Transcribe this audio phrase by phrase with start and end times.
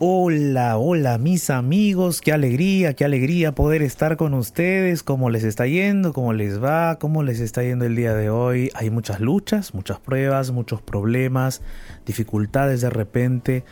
[0.00, 5.66] Hola, hola mis amigos, qué alegría, qué alegría poder estar con ustedes, cómo les está
[5.66, 8.70] yendo, cómo les va, cómo les está yendo el día de hoy.
[8.74, 11.62] Hay muchas luchas, muchas pruebas, muchos problemas,
[12.06, 13.64] dificultades de repente.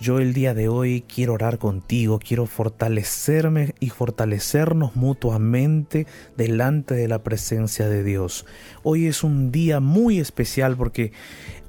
[0.00, 7.06] Yo el día de hoy quiero orar contigo, quiero fortalecerme y fortalecernos mutuamente delante de
[7.06, 8.44] la presencia de Dios.
[8.82, 11.12] Hoy es un día muy especial porque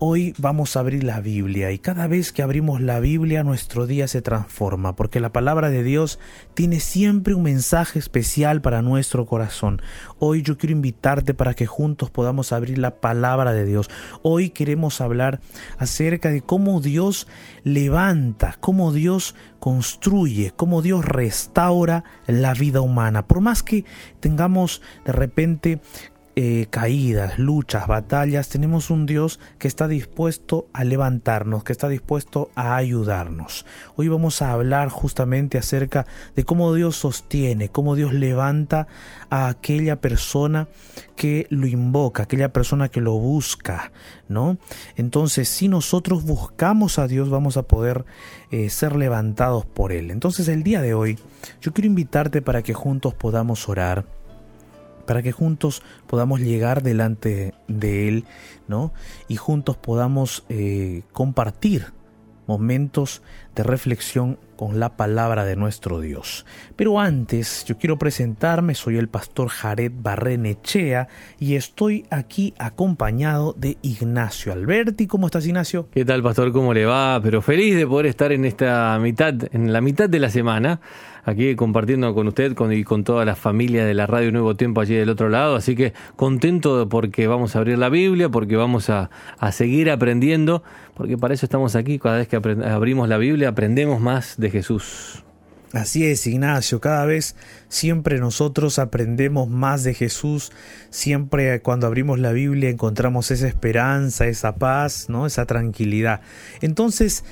[0.03, 4.07] hoy vamos a abrir la Biblia y cada vez que abrimos la Biblia nuestro día
[4.07, 6.17] se transforma porque la palabra de Dios
[6.55, 9.79] tiene siempre un mensaje especial para nuestro corazón.
[10.17, 13.91] Hoy yo quiero invitarte para que juntos podamos abrir la palabra de Dios.
[14.23, 15.39] Hoy queremos hablar
[15.77, 17.27] acerca de cómo Dios
[17.63, 23.27] levanta, cómo Dios construye, cómo Dios restaura la vida humana.
[23.27, 23.85] Por más que
[24.19, 25.79] tengamos de repente
[26.35, 32.51] eh, caídas, luchas, batallas, tenemos un Dios que está dispuesto a levantarnos, que está dispuesto
[32.55, 33.65] a ayudarnos.
[33.97, 36.05] Hoy vamos a hablar justamente acerca
[36.35, 38.87] de cómo Dios sostiene, cómo Dios levanta
[39.29, 40.69] a aquella persona
[41.15, 43.91] que lo invoca, aquella persona que lo busca,
[44.29, 44.57] ¿no?
[44.95, 48.05] Entonces, si nosotros buscamos a Dios, vamos a poder
[48.51, 50.11] eh, ser levantados por Él.
[50.11, 51.19] Entonces, el día de hoy,
[51.61, 54.20] yo quiero invitarte para que juntos podamos orar
[55.11, 58.23] para que juntos podamos llegar delante de Él,
[58.69, 58.93] ¿no?
[59.27, 61.87] Y juntos podamos eh, compartir
[62.47, 63.21] momentos
[63.53, 66.45] de reflexión con la palabra de nuestro Dios.
[66.77, 73.77] Pero antes, yo quiero presentarme, soy el pastor Jared Barrenechea y estoy aquí acompañado de
[73.81, 75.07] Ignacio Alberti.
[75.07, 75.89] ¿Cómo estás, Ignacio?
[75.91, 76.53] ¿Qué tal, pastor?
[76.53, 77.19] ¿Cómo le va?
[77.21, 80.79] Pero feliz de poder estar en esta mitad, en la mitad de la semana,
[81.23, 84.95] aquí compartiendo con usted y con toda la familia de la Radio Nuevo Tiempo allí
[84.95, 85.55] del otro lado.
[85.55, 90.63] Así que contento porque vamos a abrir la Biblia, porque vamos a, a seguir aprendiendo,
[90.95, 91.99] porque para eso estamos aquí.
[91.99, 95.23] Cada vez que abrimos la Biblia aprendemos más de Jesús.
[95.73, 97.35] Así es, Ignacio, cada vez
[97.69, 100.51] siempre nosotros aprendemos más de Jesús,
[100.89, 105.25] siempre cuando abrimos la Biblia encontramos esa esperanza, esa paz, ¿no?
[105.25, 106.19] esa tranquilidad.
[106.59, 107.23] Entonces,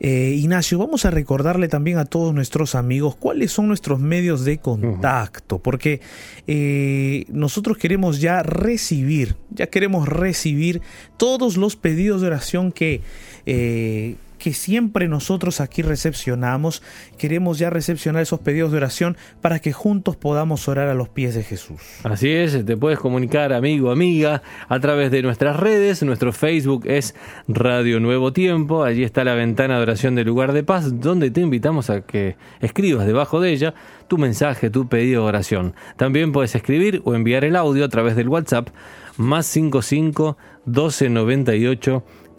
[0.00, 4.58] eh, Ignacio, vamos a recordarle también a todos nuestros amigos cuáles son nuestros medios de
[4.58, 6.00] contacto, porque
[6.46, 10.82] eh, nosotros queremos ya recibir, ya queremos recibir
[11.16, 13.00] todos los pedidos de oración que...
[13.46, 16.82] Eh, que siempre nosotros aquí recepcionamos.
[17.18, 21.34] Queremos ya recepcionar esos pedidos de oración para que juntos podamos orar a los pies
[21.34, 21.80] de Jesús.
[22.04, 26.02] Así es, te puedes comunicar amigo, amiga, a través de nuestras redes.
[26.02, 27.14] Nuestro Facebook es
[27.48, 28.84] Radio Nuevo Tiempo.
[28.84, 32.36] Allí está la ventana de oración del lugar de paz, donde te invitamos a que
[32.60, 33.74] escribas debajo de ella
[34.06, 35.74] tu mensaje, tu pedido de oración.
[35.96, 38.68] También puedes escribir o enviar el audio a través del WhatsApp
[39.16, 40.36] más 55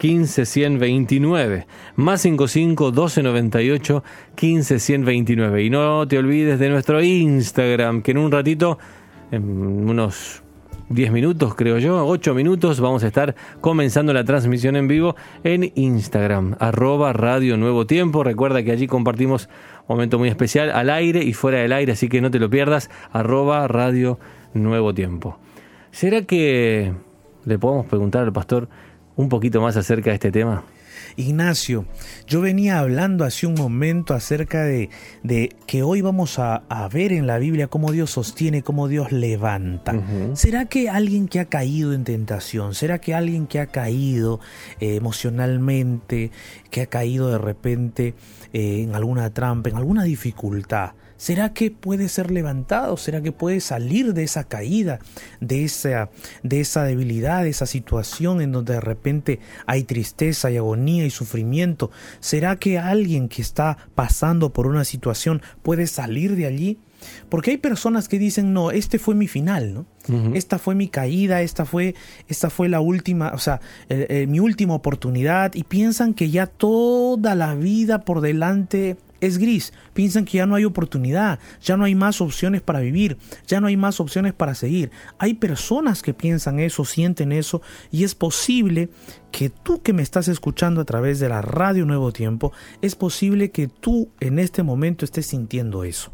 [0.00, 1.66] 15129
[1.96, 4.02] más 55 1298
[4.34, 8.78] 15129 y no te olvides de nuestro Instagram que en un ratito
[9.30, 9.44] en
[9.88, 10.42] unos
[10.88, 15.70] 10 minutos creo yo 8 minutos vamos a estar comenzando la transmisión en vivo en
[15.74, 18.24] Instagram arroba radio nuevo tiempo.
[18.24, 19.48] Recuerda que allí compartimos
[19.86, 22.48] un momento muy especial al aire y fuera del aire así que no te lo
[22.48, 24.18] pierdas arroba radio
[24.54, 25.38] nuevo tiempo.
[25.92, 26.92] ¿será que
[27.44, 28.68] le podemos preguntar al pastor
[29.20, 30.64] un poquito más acerca de este tema?
[31.16, 31.86] Ignacio,
[32.26, 34.90] yo venía hablando hace un momento acerca de,
[35.22, 36.62] de que hoy vamos a,
[36.92, 39.94] ver en la Biblia cómo Dios sostiene, cómo Dios levanta.
[40.34, 44.40] ¿Será que alguien que ha caído en tentación, será que alguien que ha caído
[44.80, 46.30] eh, emocionalmente,
[46.70, 48.14] que ha caído de repente
[48.52, 52.96] eh, en alguna trampa, en alguna dificultad, ¿Será que puede ser levantado?
[52.96, 55.00] ¿Será que puede salir de esa caída,
[55.42, 56.08] de esa,
[56.42, 61.10] de esa debilidad, de esa situación en donde de repente hay tristeza y agonía y
[61.10, 61.90] sufrimiento?
[62.20, 66.78] ¿Será que alguien que está pasando por una situación puede salir de allí?
[67.28, 69.86] Porque hay personas que dicen, no, este fue mi final, ¿no?
[70.34, 71.94] Esta fue mi caída, esta fue,
[72.28, 73.60] esta fue la última, o sea,
[74.26, 79.72] mi última oportunidad y piensan que ya toda la vida por delante es gris.
[79.94, 83.66] Piensan que ya no hay oportunidad, ya no hay más opciones para vivir, ya no
[83.66, 84.90] hay más opciones para seguir.
[85.18, 88.90] Hay personas que piensan eso, sienten eso, y es posible
[89.30, 92.52] que tú que me estás escuchando a través de la radio Nuevo Tiempo,
[92.82, 96.12] es posible que tú en este momento estés sintiendo eso.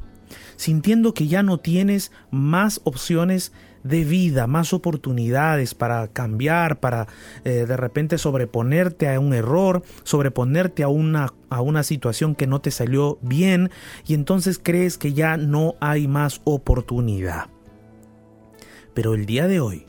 [0.56, 3.52] Sintiendo que ya no tienes más opciones
[3.86, 7.06] de vida, más oportunidades para cambiar, para
[7.44, 12.60] eh, de repente sobreponerte a un error, sobreponerte a una, a una situación que no
[12.60, 13.70] te salió bien
[14.06, 17.48] y entonces crees que ya no hay más oportunidad.
[18.94, 19.86] Pero el día de hoy,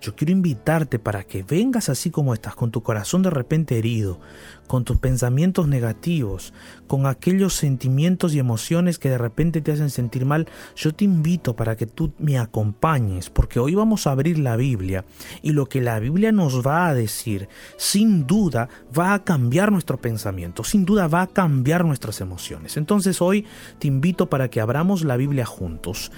[0.00, 4.18] yo quiero invitarte para que vengas así como estás, con tu corazón de repente herido,
[4.66, 6.54] con tus pensamientos negativos,
[6.86, 10.48] con aquellos sentimientos y emociones que de repente te hacen sentir mal.
[10.74, 15.04] Yo te invito para que tú me acompañes, porque hoy vamos a abrir la Biblia
[15.42, 20.00] y lo que la Biblia nos va a decir, sin duda, va a cambiar nuestro
[20.00, 22.76] pensamiento, sin duda va a cambiar nuestras emociones.
[22.76, 23.44] Entonces hoy
[23.78, 26.10] te invito para que abramos la Biblia juntos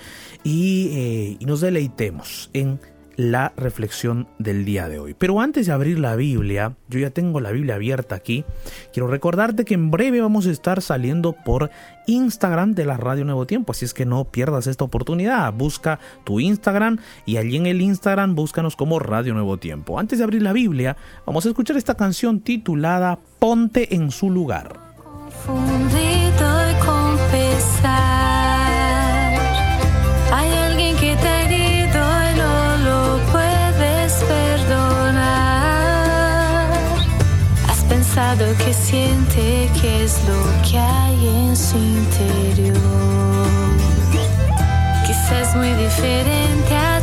[0.45, 2.79] y, eh, y nos deleitemos en
[3.17, 5.15] la reflexión del día de hoy.
[5.15, 8.45] Pero antes de abrir la Biblia, yo ya tengo la Biblia abierta aquí,
[8.93, 11.71] quiero recordarte que en breve vamos a estar saliendo por
[12.07, 15.53] Instagram de la Radio Nuevo Tiempo, así es que no pierdas esta oportunidad.
[15.53, 19.99] Busca tu Instagram y allí en el Instagram búscanos como Radio Nuevo Tiempo.
[19.99, 24.79] Antes de abrir la Biblia, vamos a escuchar esta canción titulada Ponte en su lugar.
[38.59, 42.77] Que siente que es lo que hay en su interior.
[45.07, 47.02] Quizás muy diferente a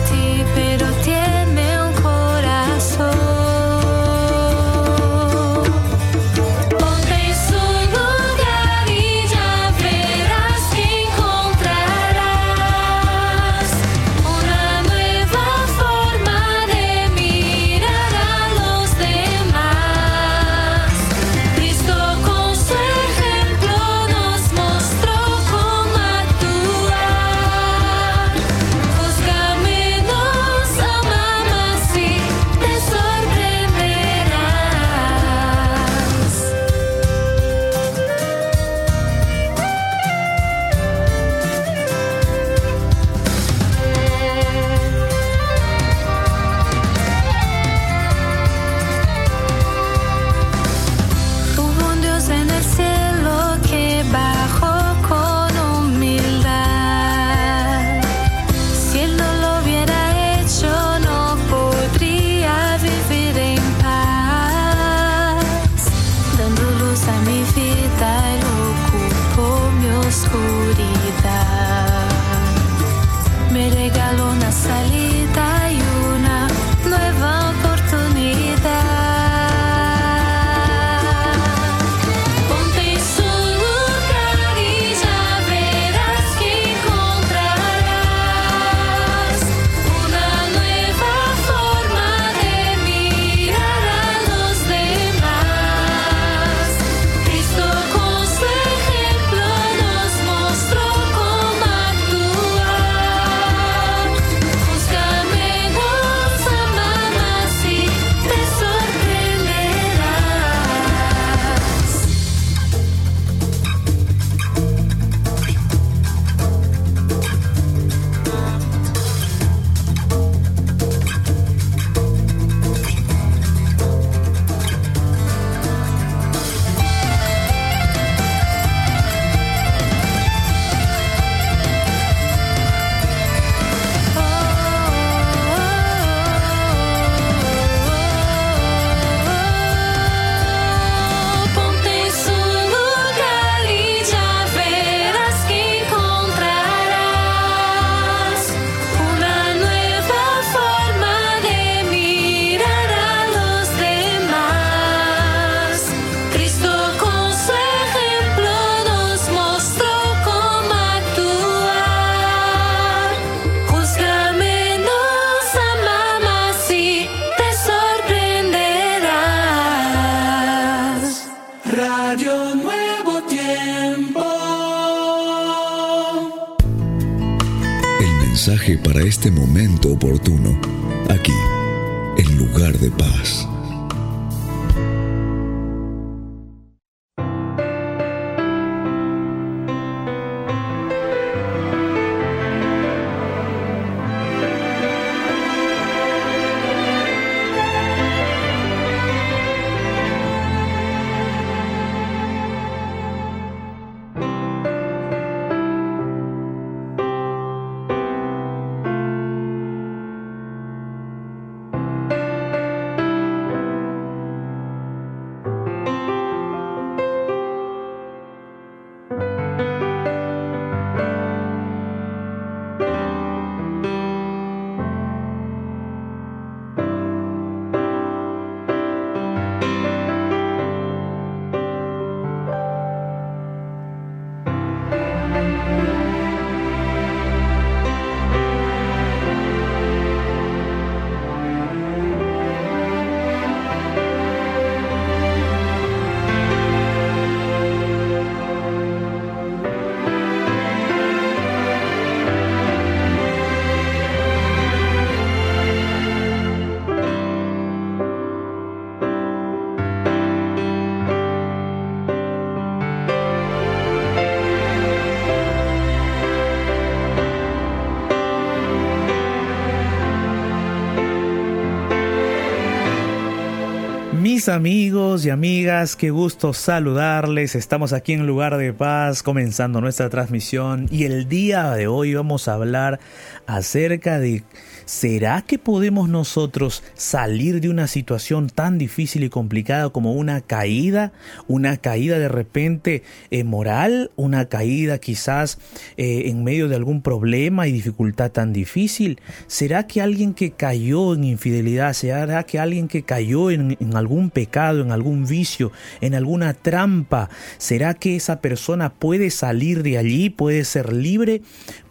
[274.40, 277.56] Mis amigos y amigas, qué gusto saludarles.
[277.56, 282.48] Estamos aquí en Lugar de Paz comenzando nuestra transmisión y el día de hoy vamos
[282.48, 283.02] a hablar
[283.48, 284.44] acerca de
[284.90, 291.14] ¿Será que podemos nosotros salir de una situación tan difícil y complicada como una caída?
[291.48, 295.60] Una caída de repente eh, moral, una caída quizás
[295.96, 299.22] eh, en medio de algún problema y dificultad tan difícil.
[299.46, 304.32] ¿Será que alguien que cayó en infidelidad, será que alguien que cayó en, en algún
[304.32, 307.30] pecado, en algún vicio, en alguna trampa,
[307.60, 311.44] será que esa persona puede salir de allí, puede ser libre?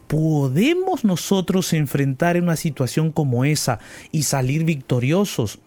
[0.08, 3.78] ¿Podemos nosotros enfrentar una situación como esa
[4.10, 5.60] y salir victoriosos?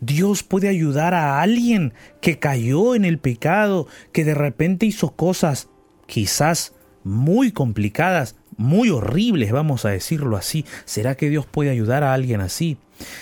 [0.00, 5.68] Dios puede ayudar a alguien que cayó en el pecado, que de repente hizo cosas
[6.06, 10.64] quizás muy complicadas, muy horribles, vamos a decirlo así.
[10.84, 12.78] ¿Será que Dios puede ayudar a alguien así?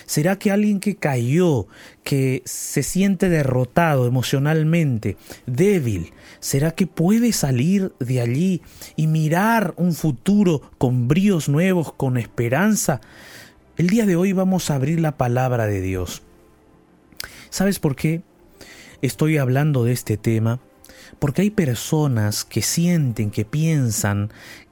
[0.06, 1.66] ¿Será que alguien que cayó,
[2.04, 8.62] que se siente derrotado emocionalmente, débil, será que puede salir de allí
[8.96, 13.00] y mirar un futuro con bríos nuevos, con esperanza?
[13.76, 16.22] El día de hoy vamos a abrir la palabra de Dios.
[17.48, 18.22] ¿Sabes por qué
[19.02, 20.60] estoy hablando de este tema?
[21.18, 24.30] Porque hay personas que sienten, que piensan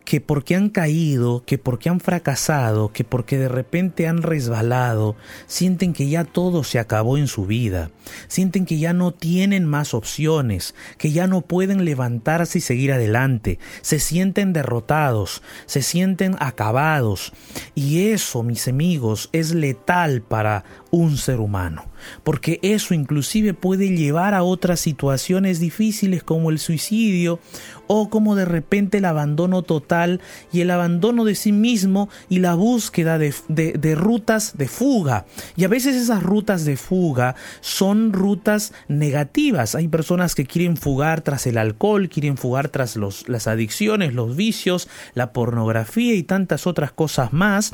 [0.09, 5.93] que porque han caído, que porque han fracasado, que porque de repente han resbalado, sienten
[5.93, 7.91] que ya todo se acabó en su vida,
[8.27, 13.59] sienten que ya no tienen más opciones, que ya no pueden levantarse y seguir adelante,
[13.83, 17.35] se sienten derrotados, se sienten acabados.
[17.75, 21.85] Y eso, mis amigos, es letal para un ser humano,
[22.23, 27.41] porque eso inclusive puede llevar a otras situaciones difíciles como el suicidio
[27.89, 30.21] o como de repente el abandono total
[30.53, 35.27] y el abandono de sí mismo y la búsqueda de, de, rutas de fuga.
[35.57, 39.75] Y a veces esas rutas de fuga son rutas negativas.
[39.75, 44.37] Hay personas que quieren fugar tras el alcohol, quieren fugar tras los, las adicciones, los
[44.37, 47.73] vicios, la pornografía y tantas otras cosas más,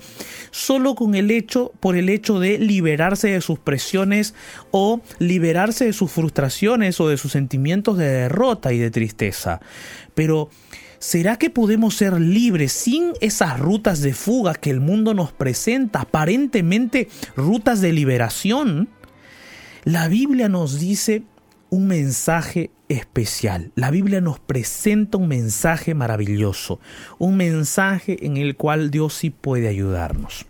[0.50, 4.13] solo con el hecho, por el hecho de liberarse de sus presiones
[4.70, 9.60] o liberarse de sus frustraciones o de sus sentimientos de derrota y de tristeza.
[10.14, 10.50] Pero,
[10.98, 16.02] ¿será que podemos ser libres sin esas rutas de fuga que el mundo nos presenta,
[16.02, 18.88] aparentemente rutas de liberación?
[19.84, 21.24] La Biblia nos dice
[21.70, 23.72] un mensaje especial.
[23.74, 26.80] La Biblia nos presenta un mensaje maravilloso,
[27.18, 30.46] un mensaje en el cual Dios sí puede ayudarnos.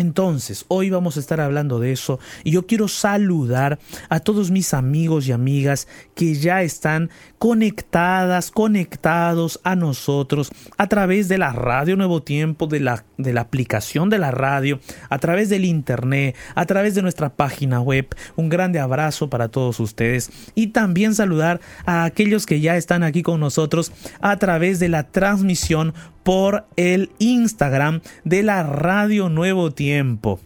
[0.00, 3.78] Entonces, hoy vamos a estar hablando de eso y yo quiero saludar
[4.08, 11.28] a todos mis amigos y amigas que ya están conectadas, conectados a nosotros a través
[11.28, 14.80] de la radio Nuevo Tiempo, de la, de la aplicación de la radio,
[15.10, 18.06] a través del internet, a través de nuestra página web.
[18.36, 23.22] Un grande abrazo para todos ustedes y también saludar a aquellos que ya están aquí
[23.22, 23.92] con nosotros
[24.22, 25.92] a través de la transmisión
[26.22, 30.40] por el Instagram de la Radio Nuevo Tiempo.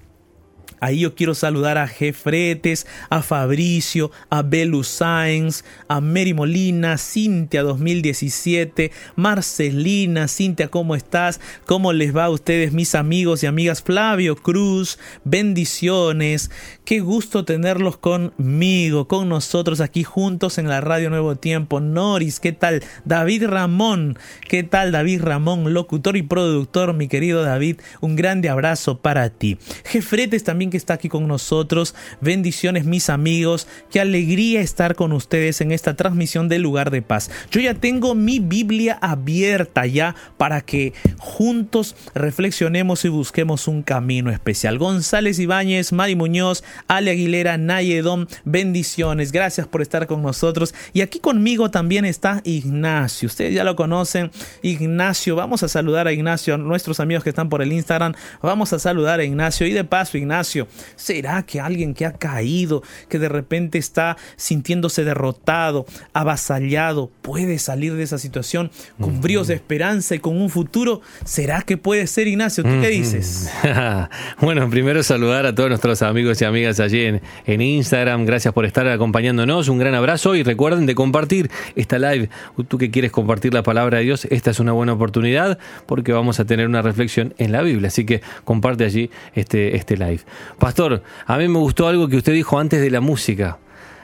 [0.84, 7.62] Ahí yo quiero saludar a Jefretes, a Fabricio, a Belu Sainz, a Mary Molina, Cintia
[7.62, 11.40] 2017, Marcelina, Cintia, ¿cómo estás?
[11.64, 13.80] ¿Cómo les va a ustedes, mis amigos y amigas?
[13.80, 16.50] Flavio Cruz, bendiciones.
[16.84, 21.80] Qué gusto tenerlos conmigo, con nosotros aquí juntos en la Radio Nuevo Tiempo.
[21.80, 22.84] Noris, ¿qué tal?
[23.06, 24.18] David Ramón,
[24.50, 27.80] ¿qué tal David Ramón, locutor y productor, mi querido David?
[28.02, 29.56] Un grande abrazo para ti.
[29.86, 31.94] Jefretes también que está aquí con nosotros.
[32.20, 33.68] Bendiciones mis amigos.
[33.92, 37.30] Qué alegría estar con ustedes en esta transmisión del lugar de paz.
[37.52, 44.32] Yo ya tengo mi Biblia abierta ya para que juntos reflexionemos y busquemos un camino
[44.32, 44.78] especial.
[44.78, 49.30] González Ibáñez, Mari Muñoz, Ale Aguilera, Nayedón, bendiciones.
[49.30, 50.74] Gracias por estar con nosotros.
[50.92, 53.28] Y aquí conmigo también está Ignacio.
[53.28, 54.32] Ustedes ya lo conocen.
[54.62, 58.14] Ignacio, vamos a saludar a Ignacio, nuestros amigos que están por el Instagram.
[58.42, 59.68] Vamos a saludar a Ignacio.
[59.68, 60.53] Y de paso, Ignacio,
[60.96, 67.94] ¿Será que alguien que ha caído, que de repente está sintiéndose derrotado, avasallado, puede salir
[67.94, 68.70] de esa situación
[69.00, 71.00] con bríos de esperanza y con un futuro?
[71.24, 72.64] ¿Será que puede ser, Ignacio?
[72.64, 73.50] ¿Tú qué dices?
[74.40, 78.24] bueno, primero saludar a todos nuestros amigos y amigas allí en, en Instagram.
[78.24, 79.68] Gracias por estar acompañándonos.
[79.68, 82.28] Un gran abrazo y recuerden de compartir esta live.
[82.68, 86.40] Tú que quieres compartir la palabra de Dios, esta es una buena oportunidad porque vamos
[86.40, 87.88] a tener una reflexión en la Biblia.
[87.88, 90.20] Así que comparte allí este, este live.
[90.58, 93.58] Pastor, a mí me gustó algo que usted dijo antes de la música.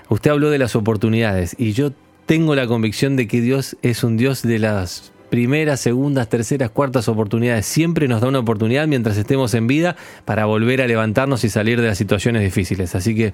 [0.09, 1.93] Usted habló de las oportunidades y yo
[2.27, 7.09] tengo la convicción de que Dios es un Dios de las primeras, segundas, terceras, cuartas
[7.09, 7.65] oportunidades.
[7.67, 11.81] Siempre nos da una oportunidad mientras estemos en vida para volver a levantarnos y salir
[11.81, 12.95] de las situaciones difíciles.
[12.95, 13.33] Así que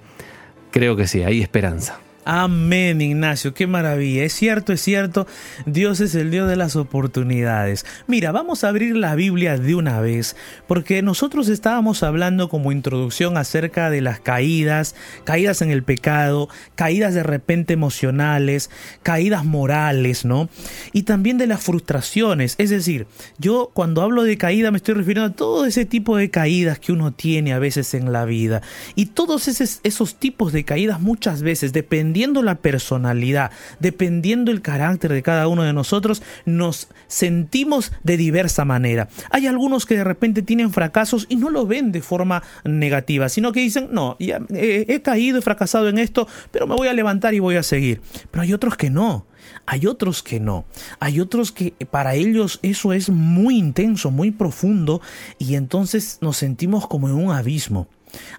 [0.71, 1.99] creo que sí, hay esperanza.
[2.29, 4.25] Amén, Ignacio, qué maravilla.
[4.25, 5.29] Es cierto, es cierto,
[5.65, 7.87] Dios es el Dios de las oportunidades.
[8.09, 10.35] Mira, vamos a abrir la Biblia de una vez,
[10.67, 17.15] porque nosotros estábamos hablando como introducción acerca de las caídas, caídas en el pecado, caídas
[17.15, 18.71] de repente emocionales,
[19.05, 20.49] caídas morales, ¿no?
[20.93, 22.57] Y también de las frustraciones.
[22.59, 23.07] Es decir,
[23.39, 26.91] yo cuando hablo de caída me estoy refiriendo a todo ese tipo de caídas que
[26.91, 28.63] uno tiene a veces en la vida.
[28.97, 34.63] Y todos esos, esos tipos de caídas muchas veces, dependiendo dependiendo la personalidad, dependiendo el
[34.63, 39.09] carácter de cada uno de nosotros, nos sentimos de diversa manera.
[39.31, 43.53] Hay algunos que de repente tienen fracasos y no lo ven de forma negativa, sino
[43.53, 46.95] que dicen, no, ya, eh, he caído, he fracasado en esto, pero me voy a
[46.95, 48.01] levantar y voy a seguir.
[48.31, 49.27] Pero hay otros que no.
[49.67, 50.65] Hay otros que no.
[50.99, 55.03] Hay otros que para ellos eso es muy intenso, muy profundo
[55.39, 57.89] y entonces nos sentimos como en un abismo.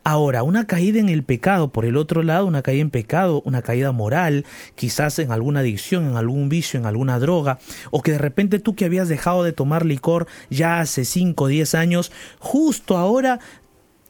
[0.03, 3.61] Ahora, una caída en el pecado, por el otro lado, una caída en pecado, una
[3.61, 7.59] caída moral, quizás en alguna adicción, en algún vicio, en alguna droga,
[7.91, 11.47] o que de repente tú que habías dejado de tomar licor ya hace 5 o
[11.47, 13.39] 10 años, justo ahora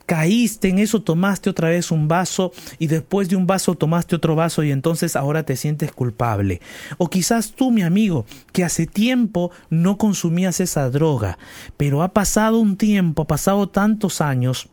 [0.08, 4.36] caíste en eso, tomaste otra vez un vaso y después de un vaso tomaste otro
[4.36, 6.62] vaso y entonces ahora te sientes culpable.
[6.97, 11.38] O quizás tú, mi amigo, que hace tiempo no consumías esa droga,
[11.75, 14.69] pero ha pasado un tiempo, ha pasado tantos años,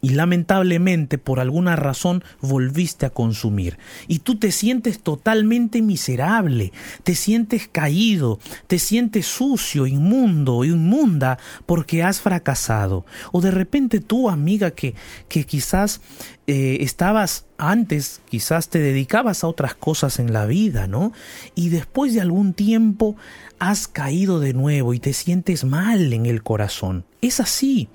[0.00, 3.78] y lamentablemente por alguna razón volviste a consumir.
[4.08, 12.02] Y tú te sientes totalmente miserable, te sientes caído, te sientes sucio, inmundo, inmunda porque
[12.02, 13.04] has fracasado.
[13.32, 14.94] O de repente tú, amiga, que,
[15.28, 16.00] que quizás
[16.46, 21.12] eh, estabas antes, quizás te dedicabas a otras cosas en la vida, ¿no?
[21.54, 23.16] Y después de algún tiempo
[23.58, 27.04] has caído de nuevo y te sientes mal en el corazón.
[27.22, 27.88] Es así.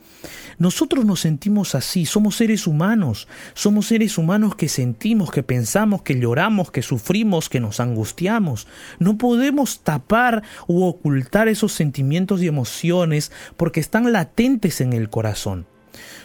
[0.61, 6.19] Nosotros nos sentimos así, somos seres humanos, somos seres humanos que sentimos, que pensamos, que
[6.19, 8.67] lloramos, que sufrimos, que nos angustiamos.
[8.99, 15.65] No podemos tapar u ocultar esos sentimientos y emociones porque están latentes en el corazón.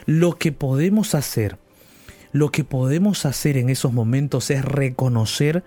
[0.05, 1.57] Lo que podemos hacer,
[2.31, 5.65] lo que podemos hacer en esos momentos es reconocer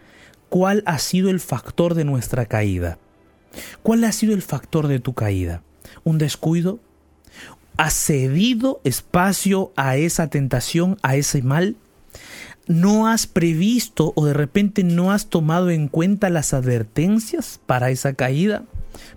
[0.47, 2.99] cuál ha sido el factor de nuestra caída.
[3.82, 5.63] ¿Cuál ha sido el factor de tu caída?
[6.03, 6.79] ¿Un descuido?
[7.80, 11.78] ¿Has cedido espacio a esa tentación, a ese mal?
[12.68, 18.15] ¿No has previsto o de repente no has tomado en cuenta las advertencias para esa
[18.15, 18.65] caída?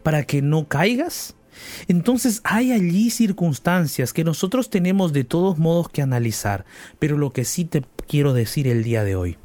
[0.04, 1.34] ¿Para que no caigas?
[1.88, 6.64] Entonces hay allí circunstancias que nosotros tenemos de todos modos que analizar,
[7.00, 9.38] pero lo que sí te quiero decir el día de hoy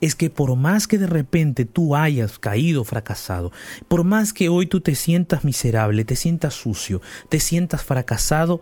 [0.00, 3.52] es que por más que de repente tú hayas caído fracasado,
[3.88, 8.60] por más que hoy tú te sientas miserable, te sientas sucio, te sientas fracasado,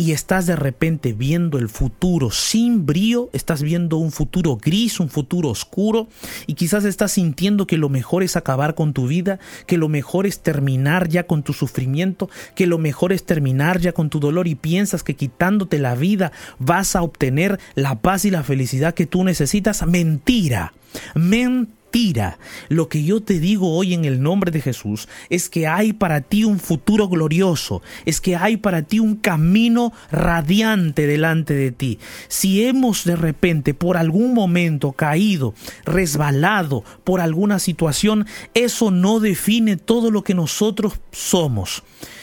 [0.00, 5.10] y estás de repente viendo el futuro sin brío, estás viendo un futuro gris, un
[5.10, 6.08] futuro oscuro,
[6.46, 10.26] y quizás estás sintiendo que lo mejor es acabar con tu vida, que lo mejor
[10.26, 14.48] es terminar ya con tu sufrimiento, que lo mejor es terminar ya con tu dolor
[14.48, 19.04] y piensas que quitándote la vida vas a obtener la paz y la felicidad que
[19.04, 19.86] tú necesitas.
[19.86, 20.72] Mentira.
[21.14, 25.66] Mentira Tira, Lo que yo te digo hoy en el nombre de Jesús es que
[25.66, 31.54] hay para ti un futuro glorioso, es que hay para ti un camino radiante delante
[31.54, 31.98] de ti.
[32.28, 39.76] Si hemos de repente por algún momento caído, resbalado por alguna situación, eso no define
[39.76, 41.82] todo lo que nosotros somos.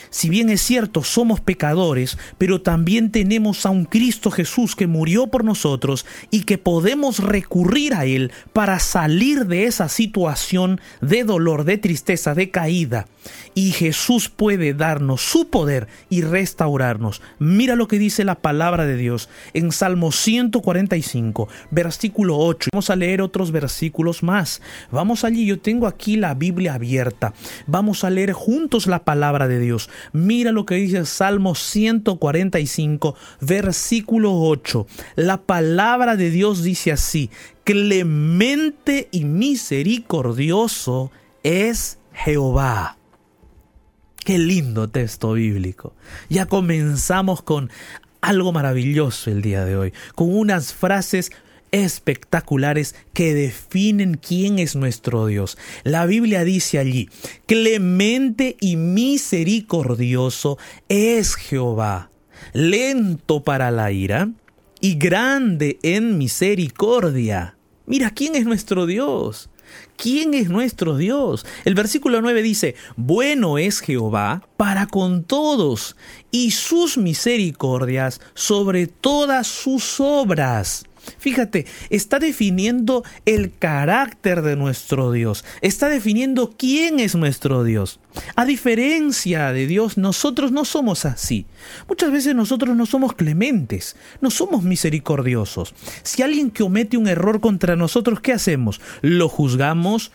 [0.10, 5.28] Si bien es cierto, somos pecadores, pero también tenemos a un Cristo Jesús que murió
[5.28, 11.64] por nosotros y que podemos recurrir a Él para salir de esa situación de dolor,
[11.64, 13.08] de tristeza, de caída.
[13.54, 17.22] Y Jesús puede darnos su poder y restaurarnos.
[17.40, 22.70] Mira lo que dice la palabra de Dios en Salmo 145, versículo 8.
[22.72, 24.62] Vamos a leer otros versículos más.
[24.92, 27.34] Vamos allí, yo tengo aquí la Biblia abierta.
[27.66, 29.90] Vamos a leer juntos la palabra de Dios.
[30.12, 34.88] Mira lo que dice Salmo 145, versículo 8.
[35.16, 37.30] La palabra de Dios dice así,
[37.64, 41.12] clemente y misericordioso
[41.44, 42.98] es Jehová.
[44.24, 45.94] Qué lindo texto bíblico.
[46.30, 47.70] Ya comenzamos con
[48.22, 51.32] algo maravilloso el día de hoy, con unas frases
[51.72, 55.58] espectaculares que definen quién es nuestro Dios.
[55.84, 57.10] La Biblia dice allí,
[57.46, 60.58] clemente y misericordioso
[60.90, 62.12] es Jehová,
[62.54, 64.30] lento para la ira
[64.80, 67.58] y grande en misericordia.
[67.86, 69.50] Mira, ¿quién es nuestro Dios?
[69.96, 71.46] ¿Quién es nuestro Dios?
[71.66, 75.96] El versículo 9 dice, bueno es Jehová para con todos
[76.32, 80.86] y sus misericordias sobre todas sus obras.
[81.18, 88.00] Fíjate, está definiendo el carácter de nuestro Dios, está definiendo quién es nuestro Dios.
[88.36, 91.46] A diferencia de Dios, nosotros no somos así.
[91.88, 95.74] Muchas veces nosotros no somos clementes, no somos misericordiosos.
[96.04, 98.82] Si alguien comete un error contra nosotros, ¿qué hacemos?
[99.02, 100.12] Lo juzgamos,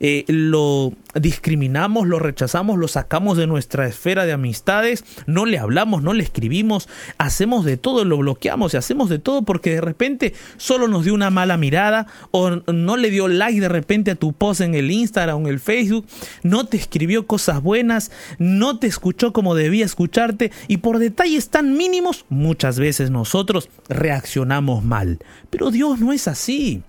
[0.00, 6.02] eh, lo discriminamos, lo rechazamos, lo sacamos de nuestra esfera de amistades, no le hablamos,
[6.02, 10.34] no le escribimos, hacemos de todo, lo bloqueamos y hacemos de todo porque de repente
[10.56, 14.32] solo nos dio una mala mirada o no le dio like de repente a tu
[14.32, 16.06] post en el Instagram o en el Facebook,
[16.42, 21.76] no te escribió cosas buenas, no te escuchó como debía escucharte y por detalles tan
[21.76, 25.18] mínimos muchas veces nosotros reaccionamos mal.
[25.50, 26.82] Pero Dios no es así.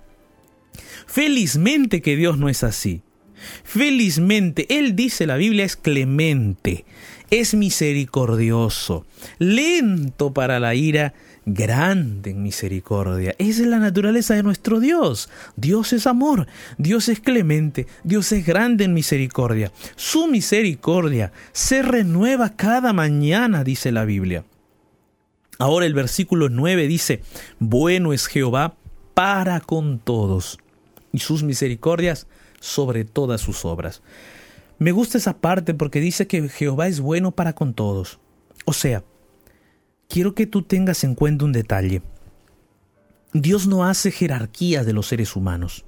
[1.06, 3.02] Felizmente que Dios no es así.
[3.64, 6.84] Felizmente, Él dice, la Biblia es clemente,
[7.30, 9.06] es misericordioso,
[9.38, 11.14] lento para la ira,
[11.46, 13.34] grande en misericordia.
[13.38, 15.30] Esa es la naturaleza de nuestro Dios.
[15.56, 19.72] Dios es amor, Dios es clemente, Dios es grande en misericordia.
[19.96, 24.44] Su misericordia se renueva cada mañana, dice la Biblia.
[25.58, 27.22] Ahora el versículo 9 dice,
[27.58, 28.76] bueno es Jehová
[29.14, 30.58] para con todos
[31.12, 32.26] y sus misericordias
[32.60, 34.02] sobre todas sus obras.
[34.78, 38.20] Me gusta esa parte porque dice que Jehová es bueno para con todos.
[38.64, 39.02] O sea,
[40.08, 42.02] quiero que tú tengas en cuenta un detalle.
[43.32, 45.84] Dios no hace jerarquía de los seres humanos.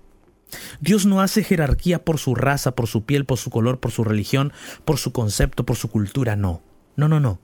[0.80, 4.04] Dios no hace jerarquía por su raza, por su piel, por su color, por su
[4.04, 4.52] religión,
[4.84, 6.62] por su concepto, por su cultura, no.
[6.96, 7.40] No, no, no.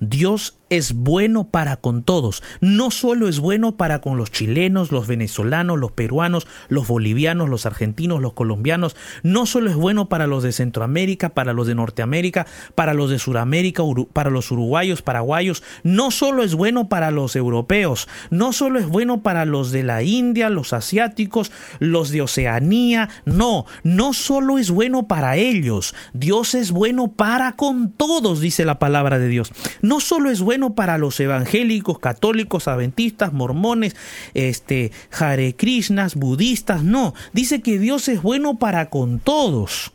[0.00, 2.42] Dios es bueno para con todos.
[2.60, 7.66] No solo es bueno para con los chilenos, los venezolanos, los peruanos, los bolivianos, los
[7.66, 8.96] argentinos, los colombianos.
[9.22, 13.18] No solo es bueno para los de Centroamérica, para los de Norteamérica, para los de
[13.18, 13.82] Sudamérica,
[14.12, 15.62] para los uruguayos, paraguayos.
[15.82, 18.08] No solo es bueno para los europeos.
[18.30, 23.08] No solo es bueno para los de la India, los asiáticos, los de Oceanía.
[23.24, 25.94] No, no solo es bueno para ellos.
[26.12, 29.52] Dios es bueno para con todos, dice la palabra de Dios.
[29.82, 33.94] No solo es bueno para los evangélicos, católicos, adventistas, mormones,
[34.32, 37.14] este, Hare Krishnas, budistas, no.
[37.34, 39.92] Dice que Dios es bueno para con todos.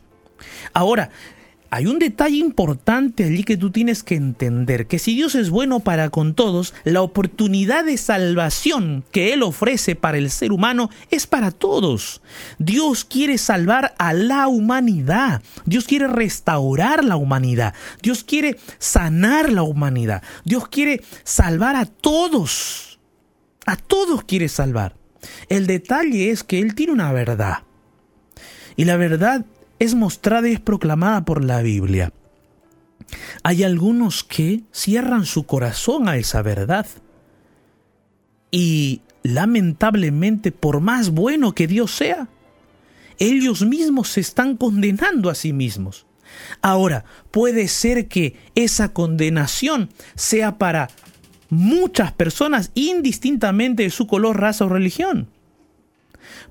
[0.72, 1.10] Ahora,
[1.70, 5.78] hay un detalle importante allí que tú tienes que entender, que si Dios es bueno
[5.80, 11.28] para con todos, la oportunidad de salvación que Él ofrece para el ser humano es
[11.28, 12.22] para todos.
[12.58, 19.62] Dios quiere salvar a la humanidad, Dios quiere restaurar la humanidad, Dios quiere sanar la
[19.62, 22.98] humanidad, Dios quiere salvar a todos,
[23.64, 24.96] a todos quiere salvar.
[25.48, 27.58] El detalle es que Él tiene una verdad.
[28.76, 29.44] Y la verdad
[29.80, 32.12] es mostrada y es proclamada por la Biblia.
[33.42, 36.86] Hay algunos que cierran su corazón a esa verdad.
[38.52, 42.28] Y lamentablemente, por más bueno que Dios sea,
[43.18, 46.06] ellos mismos se están condenando a sí mismos.
[46.62, 50.90] Ahora, puede ser que esa condenación sea para
[51.48, 55.28] muchas personas indistintamente de su color, raza o religión.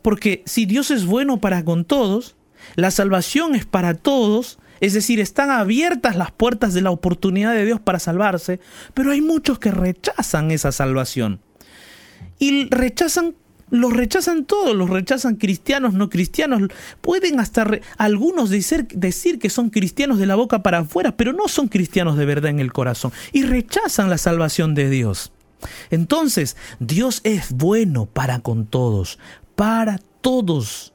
[0.02, 2.36] Porque si Dios es bueno para con todos,
[2.76, 7.66] la salvación es para todos, es decir, están abiertas las puertas de la oportunidad de
[7.66, 8.60] Dios para salvarse,
[8.94, 11.42] pero hay muchos que rechazan esa salvación.
[12.40, 13.36] Y rechazan,
[13.70, 16.62] los rechazan todos, los rechazan cristianos, no cristianos.
[17.02, 21.48] Pueden hasta algunos decir, decir que son cristianos de la boca para afuera, pero no
[21.50, 23.12] son cristianos de verdad en el corazón.
[23.34, 25.34] Y rechazan la salvación de Dios.
[25.90, 29.20] Entonces, Dios es bueno para con todos,
[29.56, 30.89] para todos.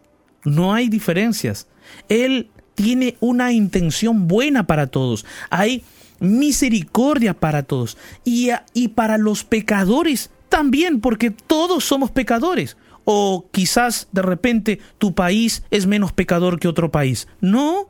[0.44, 1.66] No hay diferencias.
[2.08, 5.24] Él tiene una intención buena para todos.
[5.50, 5.84] Hay
[6.20, 7.96] misericordia para todos.
[8.24, 12.76] Y, y para los pecadores también, porque todos somos pecadores.
[13.04, 17.28] O quizás de repente tu país es menos pecador que otro país.
[17.40, 17.88] No,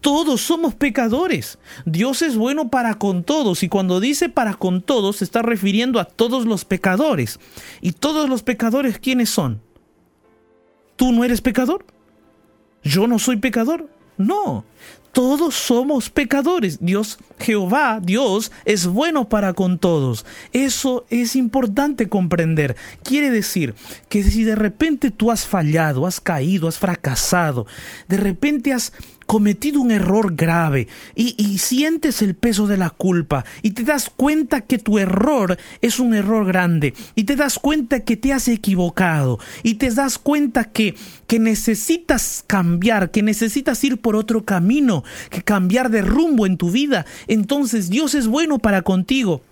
[0.00, 1.58] todos somos pecadores.
[1.84, 6.00] Dios es bueno para con todos y cuando dice para con todos se está refiriendo
[6.00, 7.38] a todos los pecadores.
[7.80, 9.62] ¿Y todos los pecadores quiénes son?
[10.98, 11.86] ¿Tú no eres pecador?
[12.82, 13.88] ¿Yo no soy pecador?
[14.16, 14.64] No,
[15.12, 16.78] todos somos pecadores.
[16.80, 20.26] Dios, Jehová, Dios, es bueno para con todos.
[20.52, 22.74] Eso es importante comprender.
[23.04, 23.76] Quiere decir
[24.08, 27.68] que si de repente tú has fallado, has caído, has fracasado,
[28.08, 28.92] de repente has
[29.28, 34.62] cometido un error grave y, sientes el peso de la culpa y te das cuenta
[34.62, 39.38] que tu error es un error grande y te das cuenta que te has equivocado
[39.62, 40.94] y te das cuenta que,
[41.26, 46.70] que necesitas cambiar, que necesitas ir por otro camino, que cambiar de rumbo en tu
[46.70, 49.42] vida, entonces Dios es bueno para contigo.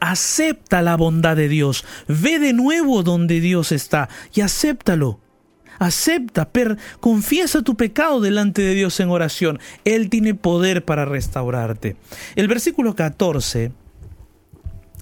[0.00, 5.18] acepta la bondad de Dios, ve de nuevo donde Dios está y acéptalo.
[5.78, 9.58] Acepta, per, confiesa tu pecado delante de Dios en oración.
[9.84, 11.96] Él tiene poder para restaurarte.
[12.36, 13.72] El versículo 14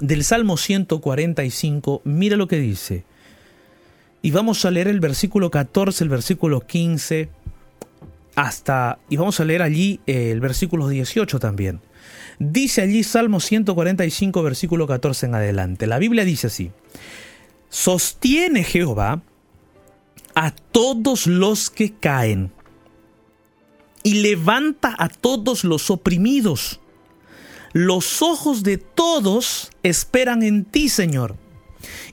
[0.01, 3.05] del Salmo 145, mira lo que dice.
[4.23, 7.29] Y vamos a leer el versículo 14, el versículo 15,
[8.35, 11.81] hasta, y vamos a leer allí el versículo 18 también.
[12.39, 15.87] Dice allí Salmo 145, versículo 14 en adelante.
[15.87, 16.71] La Biblia dice así,
[17.69, 19.23] sostiene Jehová
[20.35, 22.53] a todos los que caen
[24.03, 26.81] y levanta a todos los oprimidos.
[27.73, 31.37] Los ojos de todos esperan en ti, Señor.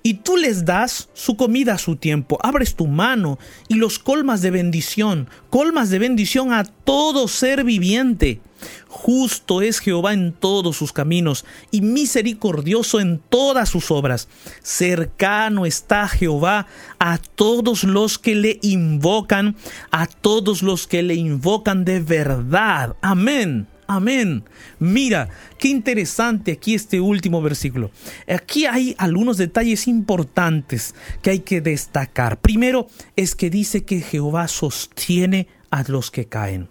[0.04, 2.38] Y tú les das su comida a su tiempo.
[2.42, 5.30] Abres tu mano y los colmas de bendición.
[5.50, 8.40] Colmas de bendición a todo ser viviente.
[8.88, 14.28] Justo es Jehová en todos sus caminos y misericordioso en todas sus obras.
[14.62, 16.68] Cercano está Jehová
[17.00, 19.56] a todos los que le invocan,
[19.92, 22.96] a todos los que le invocan de verdad.
[23.02, 23.68] Amén.
[23.88, 24.44] Amén.
[24.80, 27.90] Mira, qué interesante aquí este último versículo.
[28.28, 32.40] Aquí hay algunos detalles importantes que hay que destacar.
[32.42, 36.68] Primero es que dice que Jehová sostiene a los que caen.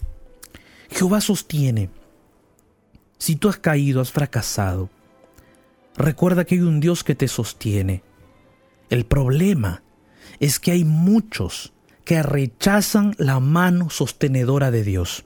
[0.97, 1.91] Jehová sostiene.
[3.19, 4.89] Si tú has caído, has fracasado,
[5.95, 8.03] recuerda que hay un Dios que te sostiene.
[8.89, 9.83] El problema
[10.41, 11.75] es que hay muchos
[12.07, 15.25] que rechazan la mano sostenedora de Dios.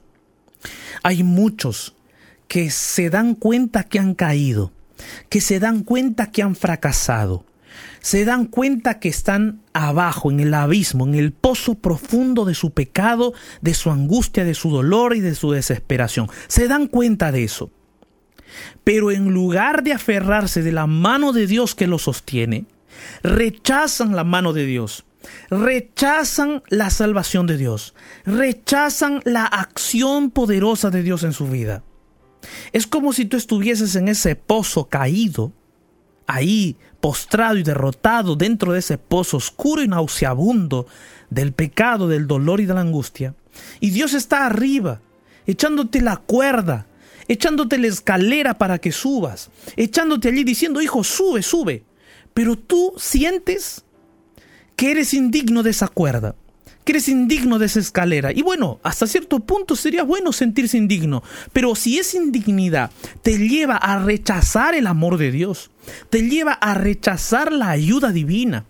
[1.05, 1.95] Hay muchos
[2.49, 4.73] que se dan cuenta que han caído,
[5.29, 7.45] que se dan cuenta que han fracasado,
[8.01, 12.73] se dan cuenta que están abajo, en el abismo, en el pozo profundo de su
[12.73, 16.29] pecado, de su angustia, de su dolor y de su desesperación.
[16.49, 17.71] Se dan cuenta de eso.
[18.85, 22.67] Pero en lugar de aferrarse de la mano de Dios que los sostiene,
[23.23, 25.05] rechazan la mano de Dios
[25.51, 31.83] rechazan la salvación de Dios, rechazan la acción poderosa de Dios en su vida.
[32.73, 35.53] Es como si tú estuvieses en ese pozo caído,
[36.27, 40.87] ahí postrado y derrotado dentro de ese pozo oscuro y nauseabundo
[41.31, 43.35] del pecado, del dolor y de la angustia.
[43.81, 45.01] Y Dios está arriba,
[45.47, 46.87] echándote la cuerda,
[47.29, 51.85] echándote la escalera para que subas, echándote allí diciendo, hijo, sube, sube.
[52.35, 53.85] Pero tú sientes
[54.77, 56.35] que eres indigno de esa cuerda,
[56.91, 58.33] eres indigno de esa escalera.
[58.33, 61.23] Y bueno, hasta cierto punto sería bueno sentirse indigno,
[61.53, 62.91] pero si esa indignidad
[63.23, 65.71] te lleva a rechazar el amor de Dios,
[66.11, 68.65] te lleva a rechazar la ayuda divina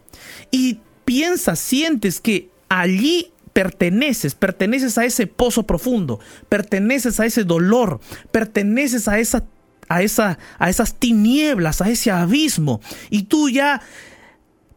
[0.51, 8.01] y piensas, sientes que allí perteneces, perteneces a ese pozo profundo, perteneces a ese dolor,
[8.31, 9.45] perteneces a esa
[9.89, 12.81] a, esa, a esas tinieblas, a ese abismo,
[13.11, 13.83] y tú ya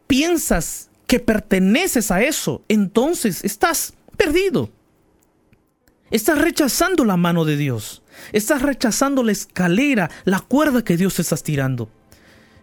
[0.08, 4.70] piensas que perteneces a eso, entonces estás perdido.
[6.10, 8.02] Estás rechazando la mano de Dios.
[8.32, 11.90] Estás rechazando la escalera, la cuerda que Dios te está tirando.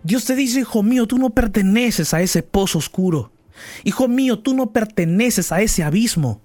[0.04, 3.32] Dios te dice, hijo mío, tú no perteneces a ese pozo oscuro.
[3.84, 6.41] Hijo mío, tú no perteneces a ese abismo.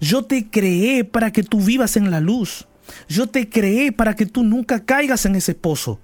[0.00, 2.66] Yo te creé para que tú vivas en la luz.
[3.08, 6.00] Yo te creé para que tú nunca caigas en ese pozo.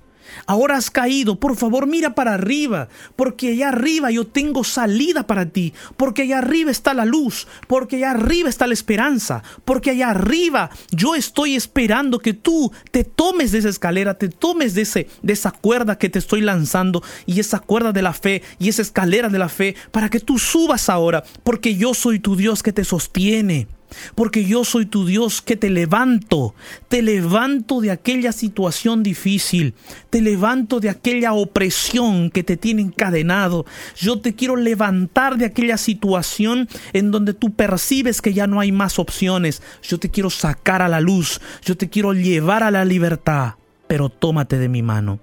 [0.46, 5.46] Ahora has caído, por favor mira para arriba, porque allá arriba yo tengo salida para
[5.46, 10.10] ti, porque allá arriba está la luz, porque allá arriba está la esperanza, porque allá
[10.10, 15.08] arriba yo estoy esperando que tú te tomes de esa escalera, te tomes de, ese,
[15.22, 18.82] de esa cuerda que te estoy lanzando y esa cuerda de la fe y esa
[18.82, 22.72] escalera de la fe para que tú subas ahora, porque yo soy tu Dios que
[22.72, 23.66] te sostiene.
[24.14, 26.55] Porque yo soy tu Dios que te levanto,
[26.88, 29.74] te levanto de aquella situación difícil,
[30.11, 33.66] te levanto de aquella opresión que te tiene encadenado.
[33.96, 38.72] Yo te quiero levantar de aquella situación en donde tú percibes que ya no hay
[38.72, 39.62] más opciones.
[39.83, 43.55] Yo te quiero sacar a la luz, yo te quiero llevar a la libertad,
[43.87, 45.20] pero tómate de mi mano.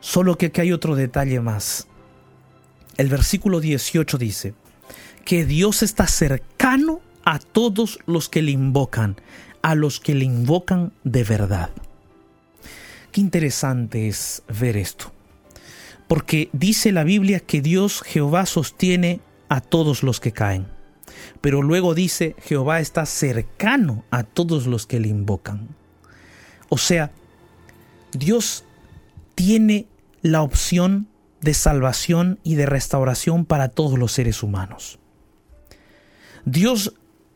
[0.00, 1.86] Solo que aquí hay otro detalle más.
[2.96, 4.54] El versículo 18 dice,
[5.30, 9.14] que Dios está cercano a todos los que le invocan,
[9.62, 11.70] a los que le invocan de verdad.
[13.12, 15.12] Qué interesante es ver esto,
[16.08, 20.66] porque dice la Biblia que Dios Jehová sostiene a todos los que caen,
[21.40, 25.68] pero luego dice Jehová está cercano a todos los que le invocan.
[26.68, 27.12] O sea,
[28.10, 28.64] Dios
[29.36, 29.86] tiene
[30.22, 31.06] la opción
[31.40, 34.98] de salvación y de restauración para todos los seres humanos.
[36.44, 36.94] Dios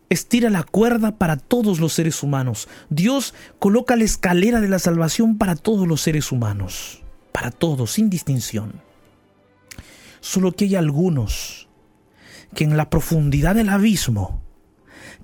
[0.09, 2.69] estira la cuerda para todos los seres humanos.
[2.89, 7.01] Dios coloca la escalera de la salvación para todos los seres humanos.
[7.33, 8.81] para todos, sin distinción.
[10.21, 11.69] Solo que hay algunos
[12.55, 14.41] que en la profundidad del abismo,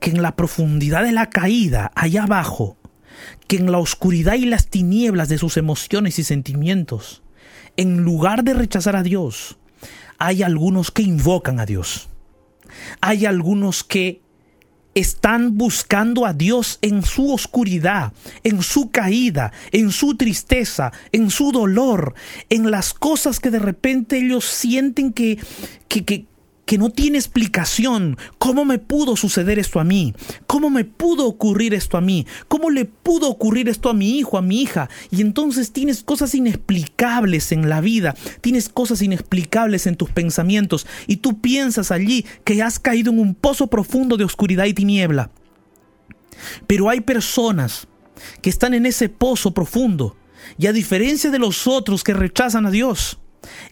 [0.01, 2.77] que en la profundidad de la caída, allá abajo,
[3.47, 7.23] que en la oscuridad y las tinieblas de sus emociones y sentimientos,
[7.77, 9.57] en lugar de rechazar a Dios,
[10.19, 12.10] hay algunos que invocan a Dios.
[13.01, 14.21] Hay algunos que
[14.95, 18.13] están buscando a Dios en su oscuridad,
[18.43, 22.15] en su caída, en su tristeza, en su dolor,
[22.49, 25.39] en las cosas que de repente ellos sienten que,
[25.89, 26.27] que, que,
[26.71, 28.17] que no tiene explicación.
[28.39, 30.15] ¿Cómo me pudo suceder esto a mí?
[30.47, 32.29] ¿Cómo me pudo ocurrir esto a mí?
[32.47, 34.89] ¿Cómo le pudo ocurrir esto a mi hijo, a mi hija?
[35.11, 41.17] Y entonces tienes cosas inexplicables en la vida, tienes cosas inexplicables en tus pensamientos y
[41.17, 45.33] tú piensas allí que has caído en un pozo profundo de oscuridad y tiniebla.
[46.69, 47.89] Pero hay personas
[48.43, 50.17] que están en ese pozo profundo
[50.57, 53.19] y a diferencia de los otros que rechazan a Dios,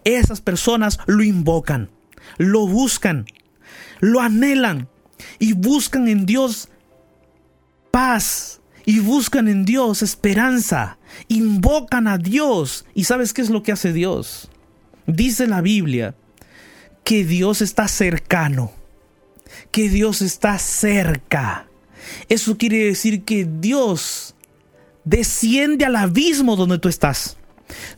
[0.03, 1.91] esas personas lo invocan
[2.37, 3.27] lo buscan,
[4.01, 4.89] lo anhelan
[5.39, 6.69] y buscan en Dios
[7.91, 12.85] paz y buscan en Dios esperanza, invocan a Dios.
[12.95, 14.51] ¿Y sabes qué es lo que hace Dios?
[15.07, 16.15] Dice la Biblia
[17.05, 18.73] que Dios está cercano,
[19.71, 21.67] que Dios está cerca.
[22.29, 24.35] Eso quiere decir que Dios
[25.05, 27.38] desciende al abismo donde tú estás.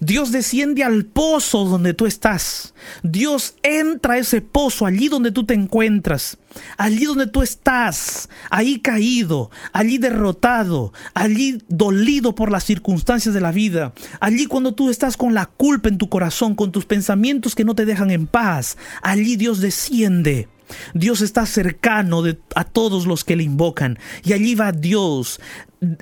[0.00, 2.74] Dios desciende al pozo donde tú estás.
[3.02, 6.38] Dios entra a ese pozo allí donde tú te encuentras.
[6.76, 8.28] Allí donde tú estás.
[8.50, 9.50] Ahí caído.
[9.72, 10.92] Allí derrotado.
[11.14, 13.92] Allí dolido por las circunstancias de la vida.
[14.20, 16.54] Allí cuando tú estás con la culpa en tu corazón.
[16.54, 18.76] Con tus pensamientos que no te dejan en paz.
[19.02, 20.48] Allí Dios desciende.
[20.94, 22.22] Dios está cercano
[22.54, 23.98] a todos los que le invocan.
[24.24, 25.40] Y allí va Dios.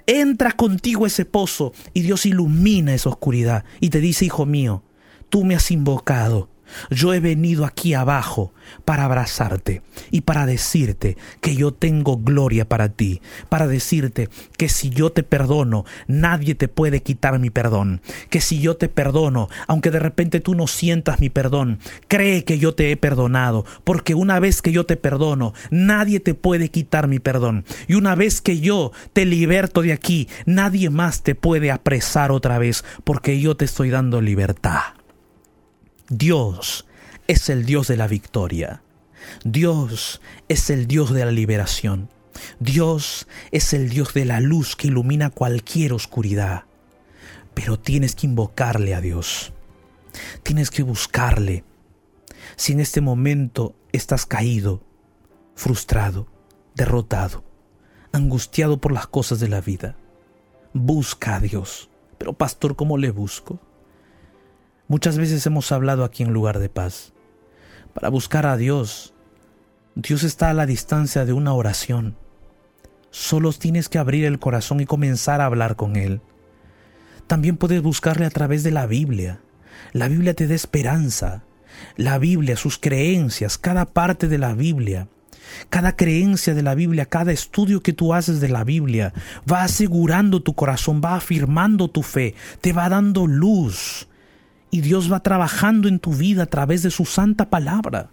[0.07, 4.83] Entra contigo ese pozo y Dios ilumina esa oscuridad y te dice, hijo mío,
[5.29, 6.49] tú me has invocado
[6.91, 8.53] yo he venido aquí abajo
[8.85, 14.91] para abrazarte y para decirte que yo tengo gloria para ti, para decirte que si
[14.91, 18.01] yo te perdono, nadie te puede quitar mi perdón,
[18.31, 21.79] que si yo te perdono, aunque de repente tú no sientas mi perdón,
[22.09, 26.35] cree que yo te he perdonado, porque una vez que yo te perdono, nadie te
[26.35, 31.23] puede quitar mi perdón, y una vez que yo te liberto de aquí, nadie más
[31.23, 34.98] te puede apresar otra vez, porque yo te estoy dando libertad.
[36.11, 36.87] Dios
[37.27, 38.83] es el Dios de la victoria.
[39.45, 42.09] Dios es el Dios de la liberación.
[42.61, 46.65] Dios es el Dios de la luz que ilumina cualquier oscuridad.
[47.53, 49.53] Pero tienes que invocarle a Dios.
[50.43, 51.65] Tienes que buscarle.
[52.57, 54.83] Si en este momento estás caído,
[55.57, 56.27] frustrado,
[56.75, 57.45] derrotado,
[58.13, 59.95] angustiado por las cosas de la vida,
[60.73, 61.91] busca a Dios.
[62.17, 63.61] Pero pastor, ¿cómo le busco?
[64.89, 67.13] Muchas veces hemos hablado aquí en lugar de paz.
[67.93, 69.13] Para buscar a Dios,
[69.95, 72.17] Dios está a la distancia de una oración.
[73.11, 76.23] Solo tienes que abrir el corazón y comenzar a hablar con Él.
[77.27, 79.41] También puedes buscarle a través de la Biblia.
[79.93, 81.45] La Biblia te da esperanza.
[81.97, 85.09] La Biblia, sus creencias, cada parte de la Biblia,
[85.69, 89.13] cada creencia de la Biblia, cada estudio que tú haces de la Biblia,
[89.51, 94.08] va asegurando tu corazón, va afirmando tu fe, te va dando luz,
[94.71, 98.11] y Dios va trabajando en tu vida a través de su santa palabra.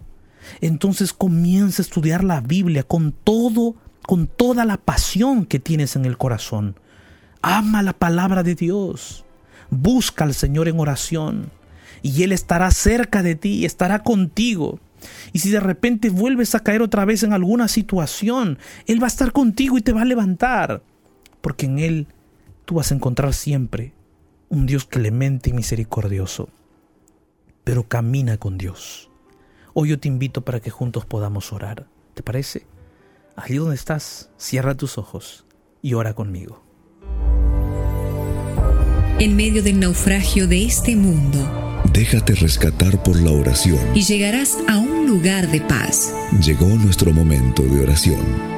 [0.60, 6.04] Entonces comienza a estudiar la Biblia con todo, con toda la pasión que tienes en
[6.04, 6.78] el corazón.
[7.42, 9.24] Ama la palabra de Dios.
[9.70, 11.50] Busca al Señor en oración
[12.02, 14.78] y Él estará cerca de ti, estará contigo.
[15.32, 19.08] Y si de repente vuelves a caer otra vez en alguna situación, Él va a
[19.08, 20.82] estar contigo y te va a levantar.
[21.40, 22.06] Porque en Él
[22.64, 23.95] tú vas a encontrar siempre
[24.48, 26.48] un Dios clemente y misericordioso,
[27.64, 29.10] pero camina con Dios.
[29.74, 31.86] Hoy yo te invito para que juntos podamos orar.
[32.14, 32.66] ¿Te parece?
[33.34, 35.44] Allí donde estás, cierra tus ojos
[35.82, 36.62] y ora conmigo.
[39.18, 44.78] En medio del naufragio de este mundo, déjate rescatar por la oración y llegarás a
[44.78, 46.14] un lugar de paz.
[46.42, 48.55] Llegó nuestro momento de oración.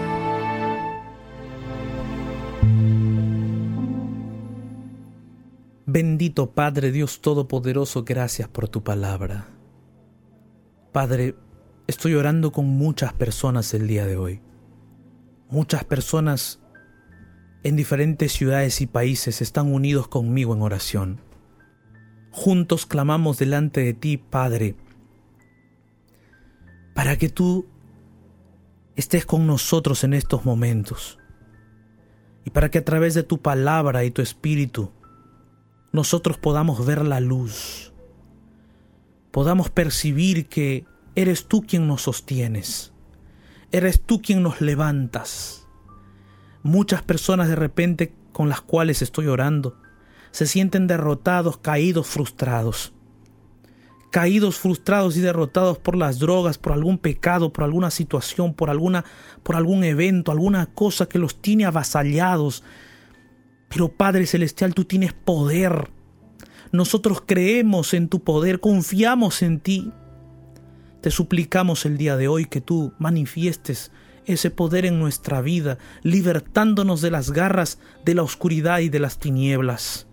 [5.90, 9.48] Bendito Padre Dios Todopoderoso, gracias por tu palabra.
[10.92, 11.34] Padre,
[11.86, 14.42] estoy orando con muchas personas el día de hoy.
[15.48, 16.60] Muchas personas
[17.62, 21.22] en diferentes ciudades y países están unidos conmigo en oración.
[22.32, 24.76] Juntos clamamos delante de ti, Padre,
[26.94, 27.66] para que tú
[28.94, 31.18] estés con nosotros en estos momentos
[32.44, 34.92] y para que a través de tu palabra y tu espíritu
[35.92, 37.92] nosotros podamos ver la luz,
[39.30, 40.84] podamos percibir que
[41.14, 42.92] eres tú quien nos sostienes,
[43.72, 45.66] eres tú quien nos levantas.
[46.62, 49.76] Muchas personas de repente con las cuales estoy orando
[50.30, 52.92] se sienten derrotados, caídos, frustrados.
[54.10, 59.04] Caídos, frustrados y derrotados por las drogas, por algún pecado, por alguna situación, por alguna
[59.42, 62.64] por algún evento, alguna cosa que los tiene avasallados.
[63.68, 65.90] Pero Padre celestial, tú tienes poder.
[66.72, 69.92] Nosotros creemos en tu poder, confiamos en ti.
[71.00, 73.92] Te suplicamos el día de hoy que tú manifiestes
[74.26, 79.18] ese poder en nuestra vida, libertándonos de las garras de la oscuridad y de las
[79.18, 80.06] tinieblas.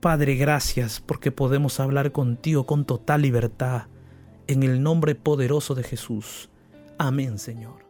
[0.00, 3.84] Padre, gracias porque podemos hablar contigo con total libertad,
[4.48, 6.50] en el nombre poderoso de Jesús.
[6.98, 7.83] Amén, Señor.